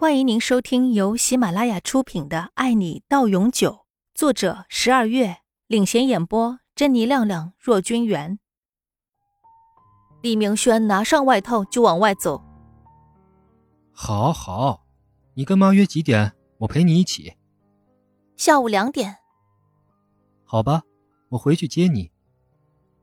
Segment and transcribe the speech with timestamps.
[0.00, 3.70] 欢迎您收听由喜马拉雅出品的《爱你到永久》，
[4.14, 8.38] 作者十二月领衔演播，珍妮、亮亮、若君元。
[10.22, 12.42] 李明轩拿上外套就往外走。
[13.92, 14.86] 好好，
[15.34, 16.32] 你跟妈约几点？
[16.60, 17.34] 我陪你一起。
[18.38, 19.18] 下午两点。
[20.44, 20.84] 好吧，
[21.28, 22.10] 我回去接你。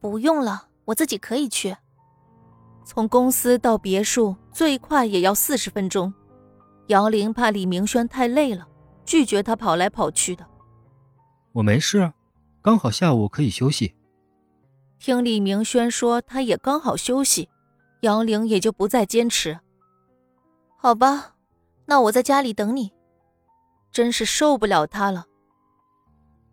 [0.00, 1.76] 不用了，我自己可以去。
[2.84, 6.12] 从公司到别墅最快也要四十分钟。
[6.90, 8.66] 杨玲怕李明轩太累了，
[9.04, 10.44] 拒绝他跑来跑去的。
[11.52, 12.12] 我没事，
[12.60, 13.94] 刚好下午可以休息。
[14.98, 17.48] 听李明轩说他也刚好休息，
[18.00, 19.60] 杨玲也就不再坚持。
[20.76, 21.36] 好吧，
[21.86, 22.92] 那我在家里等你。
[23.92, 25.26] 真是受不了他了。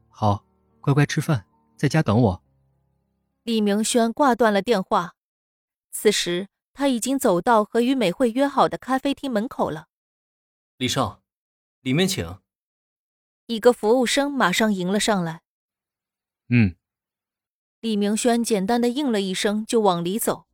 [0.09, 0.45] 好，
[0.81, 2.43] 乖乖吃饭，在家等我。
[3.41, 5.13] 李明轩挂断了电话。
[5.89, 9.87] 此时他已经走到和于美惠约好的咖啡厅门口了。
[10.79, 11.23] 李少，
[11.81, 12.37] 里面请。
[13.47, 15.41] 一个服务生马上迎了上来。
[16.49, 16.75] 嗯。
[17.79, 20.45] 李明轩简单的应了一声，就往里走。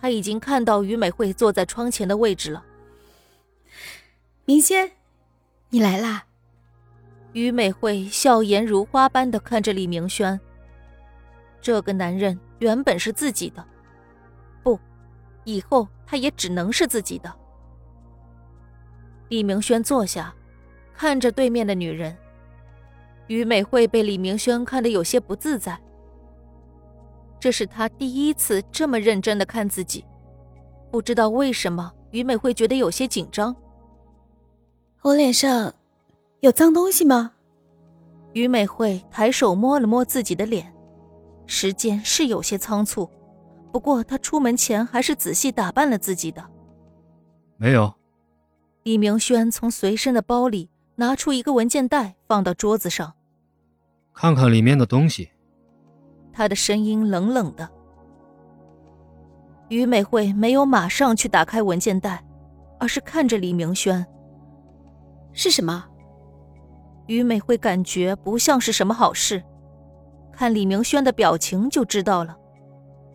[0.00, 2.64] 他已经看到于美惠坐在窗前的位置了。
[4.46, 4.92] 明轩，
[5.68, 6.24] 你来啦。
[7.34, 10.40] 于美惠笑颜如花般的看着李明轩。
[11.60, 13.62] 这个男人原本是自己的，
[14.62, 14.80] 不，
[15.44, 17.36] 以后他也只能是自己的。
[19.30, 20.34] 李明轩坐下，
[20.92, 22.16] 看着对面的女人。
[23.28, 25.80] 于美惠被李明轩看得有些不自在。
[27.38, 30.04] 这是他第一次这么认真的看自己，
[30.90, 33.54] 不知道为什么，于美惠觉得有些紧张。
[35.02, 35.72] 我脸上
[36.40, 37.32] 有脏东西吗？
[38.32, 40.74] 于美惠抬手摸了摸自己的脸，
[41.46, 43.08] 时间是有些仓促，
[43.70, 46.44] 不过她出门前还是仔细打扮了自己的。
[47.56, 47.94] 没有。
[48.90, 53.14] 李明轩从随身的包里拿出一个文件袋，放到桌子上。
[54.12, 55.30] 看看里面的东西。
[56.32, 57.70] 他的声音冷冷的。
[59.68, 62.24] 于美惠没有马上去打开文件袋，
[62.80, 64.04] 而是看着李明轩。
[65.32, 65.84] 是什么？
[67.06, 69.40] 于美惠感觉不像是什么好事，
[70.32, 72.36] 看李明轩的表情就知道了。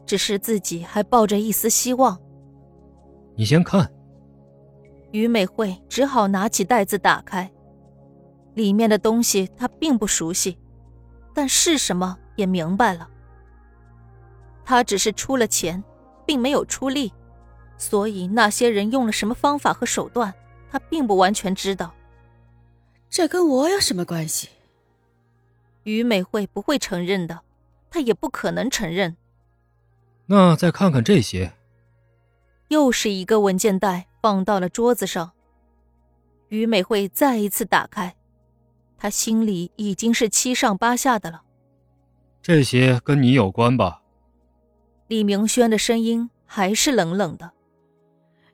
[0.06, 2.18] 只是自己还抱着一丝希望。
[3.36, 3.92] 你先看。
[5.16, 7.50] 于美惠只好拿起袋子打开，
[8.54, 10.58] 里面的东西她并不熟悉，
[11.34, 13.10] 但是什么也明白了。
[14.66, 15.82] 她只是出了钱，
[16.26, 17.14] 并没有出力，
[17.78, 20.34] 所以那些人用了什么方法和手段，
[20.70, 21.94] 她并不完全知道。
[23.10, 24.50] 这跟我有什么关系？
[25.84, 27.40] 于美惠不会承认的，
[27.90, 29.16] 她也不可能承认。
[30.26, 31.54] 那再看看这些，
[32.68, 34.08] 又是一个文件袋。
[34.26, 35.34] 放到了桌子上。
[36.48, 38.16] 于美惠再一次打开，
[38.98, 41.44] 她心里已经是七上八下的了。
[42.42, 44.02] 这些跟你有关吧？
[45.10, 47.52] 李明轩的声音还是冷冷的。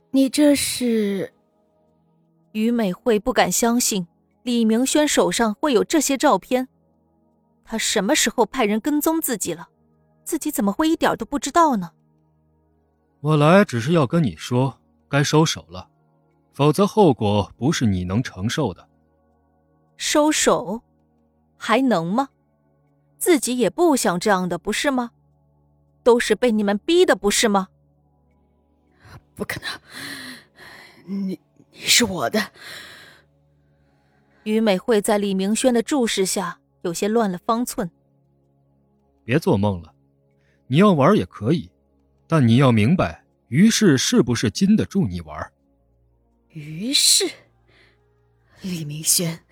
[0.10, 1.34] 你这是？
[2.52, 4.06] 于美惠不敢相信
[4.44, 6.68] 李明轩手上会有这些照片。
[7.64, 9.70] 他什么时候派人跟踪自己了？
[10.26, 11.92] 自己怎么会一点都不知道呢？
[13.22, 14.81] 我来只是要跟你说。
[15.12, 15.90] 该收手了，
[16.54, 18.88] 否则后果不是你能承受的。
[19.98, 20.82] 收手，
[21.58, 22.30] 还能吗？
[23.18, 25.12] 自己也不想这样的，不是吗？
[26.02, 27.68] 都是被你们逼的，不是吗？
[29.36, 31.40] 不可能，你
[31.72, 32.40] 你是我的。
[34.44, 37.92] 于美惠在李明轩的注视下，有些乱了方寸。
[39.26, 39.94] 别做梦了，
[40.68, 41.70] 你要玩也可以，
[42.28, 43.21] 但你要明白。
[43.52, 45.52] 于是，是不是禁得住你玩？
[46.52, 47.30] 于是，
[48.62, 49.44] 李明轩，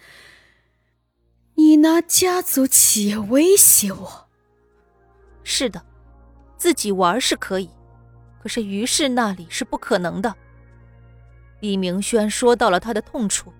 [1.56, 4.30] 你拿家族企业威胁我？
[5.44, 5.86] 是的，
[6.56, 7.70] 自己玩是可以，
[8.42, 10.34] 可是于氏那里是不可能的。
[11.60, 13.52] 李明轩说到了他的痛处，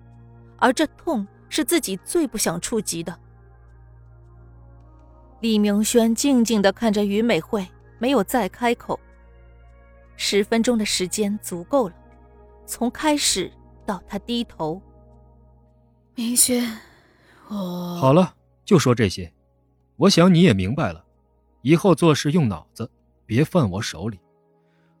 [0.56, 3.14] 而这痛是自己最不想触及的。
[5.40, 8.98] 李明轩静静的看着于美惠，没有再开口。
[10.22, 11.94] 十分钟的时间足够了，
[12.66, 13.50] 从开始
[13.86, 14.78] 到他低头。
[16.14, 16.62] 明轩，
[17.48, 19.32] 我好了，就说这些。
[19.96, 21.02] 我想你也明白了，
[21.62, 22.88] 以后做事用脑子，
[23.24, 24.20] 别犯我手里，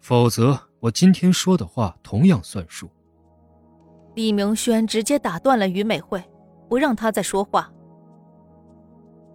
[0.00, 2.88] 否则我今天说的话同样算数。
[4.14, 6.24] 李明轩直接打断了于美惠，
[6.66, 7.70] 不让她再说话。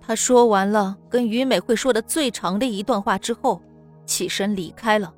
[0.02, 3.62] 他说完了跟于美惠说的最长的一段话之后，
[4.08, 5.14] 起身离开了。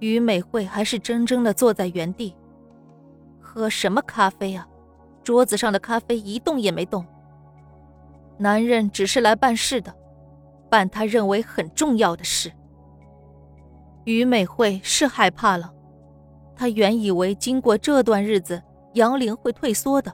[0.00, 2.34] 于美惠还是怔怔的坐在原地，
[3.38, 4.66] 喝什么咖啡啊？
[5.22, 7.04] 桌子上的咖啡一动也没动。
[8.38, 9.94] 男人只是来办事的，
[10.70, 12.50] 办他认为很重要的事。
[14.04, 15.70] 于美惠是害怕了，
[16.56, 18.62] 她原以为经过这段日子，
[18.94, 20.10] 杨玲会退缩的，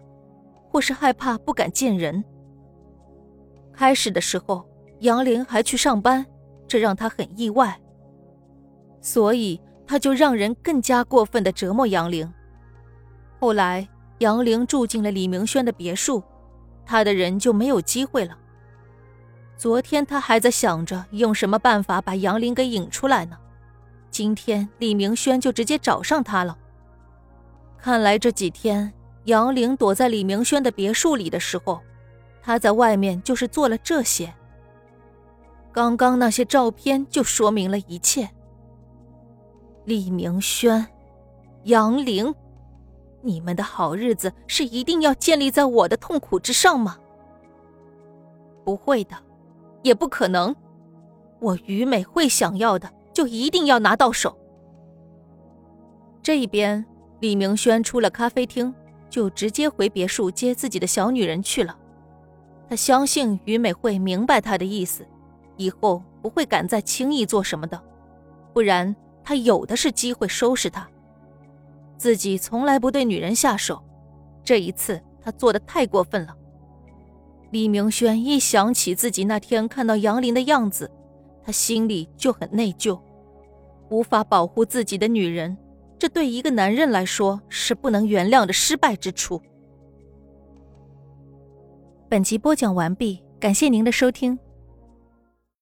[0.69, 2.25] 或是害怕不敢见人。
[3.73, 4.69] 开始的时候，
[5.01, 6.27] 杨玲还去上班，
[6.67, 7.81] 这让她很意外。
[9.01, 12.33] 所以，他就让人更加过分的折磨杨玲。
[13.39, 13.87] 后来，
[14.19, 16.23] 杨玲住进了李明轩的别墅，
[16.85, 18.37] 他的人就没有机会了。
[19.57, 23.37] 昨天他还在想着用什么办法把杨玲给引出来呢，
[24.11, 26.57] 今天李明轩就直接找上他了。
[27.79, 28.93] 看来这几天
[29.25, 31.81] 杨玲躲在李明轩的别墅里的时候，
[32.43, 34.33] 他在外面就是做了这些。
[35.73, 38.29] 刚刚那些照片就说明了一切。
[39.87, 40.85] 李明轩，
[41.63, 42.35] 杨玲，
[43.23, 46.99] 你们的好日子是一定要建立在我的痛苦之上吗？
[48.65, 49.17] 不会的，
[49.83, 50.53] 也不可能。
[51.39, 54.37] 我于美惠想要的，就一定要拿到手。
[56.21, 56.85] 这一边，
[57.21, 58.75] 李明轩出了咖啡厅，
[59.09, 61.79] 就直接回别墅接自己的小女人去了。
[62.69, 65.07] 他相信于美惠明白他的意思，
[65.57, 67.81] 以后不会敢再轻易做什么的，
[68.53, 68.97] 不然。
[69.27, 70.89] 他有的是机会收拾他。
[71.99, 73.83] 自己从来不对女人下手，
[74.45, 76.37] 这一次他做的太过分了。
[77.51, 80.89] 李明轩一想起自己那天看到杨林的样子，
[81.43, 83.01] 他心里就很内疚，
[83.91, 85.59] 无法保护自己的女人，
[85.99, 89.43] 这对一个男人来说是不能原谅的失败之处。
[92.09, 94.39] 本集播讲完毕，感谢您的收听。